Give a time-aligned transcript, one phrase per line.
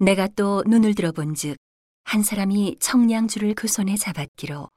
[0.00, 1.56] 내가 또 눈을 들어본즉
[2.04, 4.70] 한 사람이 청량줄을 그 손에 잡았기로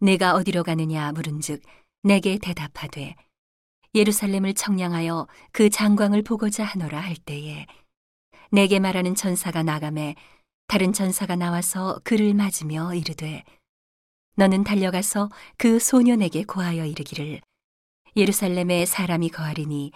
[0.00, 1.62] 내가 어디로 가느냐 물은즉
[2.04, 3.16] 내게 대답하되
[3.96, 7.66] 예루살렘을 청량하여 그 장광을 보고자 하노라 할 때에
[8.52, 10.14] 내게 말하는 전사가 나가매
[10.68, 13.42] 다른 전사가 나와서 그를 맞으며 이르되
[14.36, 15.28] 너는 달려가서
[15.58, 17.40] 그 소년에게 고하여 이르기를
[18.14, 19.90] 예루살렘에 사람이 거하리니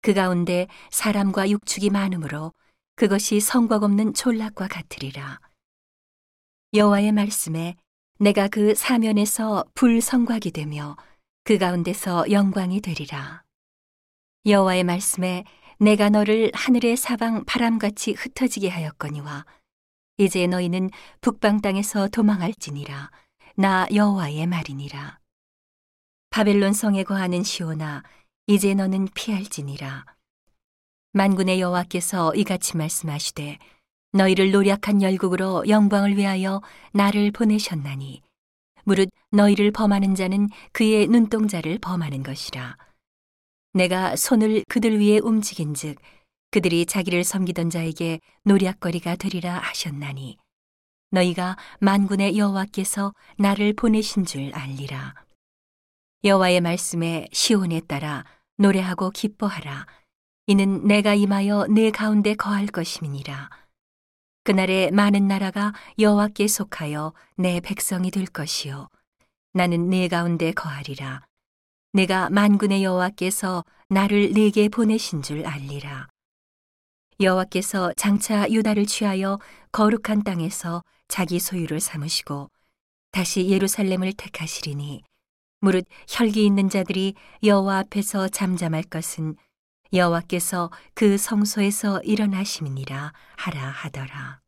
[0.00, 2.52] 그 가운데 사람과 육축이 많으므로
[2.96, 5.38] 그것이 성곽 없는 졸락과 같으리라.
[6.72, 7.76] 여호와의 말씀에
[8.18, 10.96] 내가 그 사면에서 불성곽이 되며
[11.44, 13.44] 그 가운데서 영광이 되리라.
[14.46, 15.44] 여호와의 말씀에
[15.78, 19.44] 내가 너를 하늘의 사방 바람같이 흩어지게 하였거니와
[20.16, 20.88] 이제 너희는
[21.20, 23.10] 북방 땅에서 도망할지니라
[23.56, 25.20] 나 여호와의 말이니라.
[26.30, 28.02] 바벨론 성에 거하는 시오나
[28.46, 30.15] 이제 너는 피할지니라.
[31.16, 33.56] 만군의 여호와께서 이같이 말씀하시되
[34.12, 36.60] 너희를 노력한 열국으로 영광을 위하여
[36.92, 38.20] 나를 보내셨나니
[38.84, 42.76] 무릇 너희를 범하는 자는 그의 눈동자를 범하는 것이라.
[43.72, 45.98] 내가 손을 그들 위에 움직인즉
[46.50, 50.36] 그들이 자기를 섬기던 자에게 노략거리가 되리라 하셨나니
[51.12, 55.14] 너희가 만군의 여호와께서 나를 보내신 줄 알리라.
[56.24, 58.26] 여호와의 말씀에 시온에 따라
[58.58, 59.86] 노래하고 기뻐하라.
[60.48, 63.50] 이는 내가 임하여 내 가운데 거할 것임이니라.
[64.44, 68.88] 그날에 많은 나라가 여호와께 속하여 내 백성이 될 것이요.
[69.54, 71.26] 나는 내 가운데 거하리라.
[71.92, 76.06] 내가 만군의 여호와께서 나를 내게 보내신 줄 알리라.
[77.18, 79.40] 여호와께서 장차 유다를 취하여
[79.72, 82.50] 거룩한 땅에서 자기 소유를 삼으시고
[83.10, 85.02] 다시 예루살렘을 택하시리니
[85.60, 89.34] 무릇 혈기 있는 자들이 여호와 앞에서 잠잠할 것은
[89.92, 94.45] 여호와께서 그 성소에서 일어나심이니라 하라 하더라.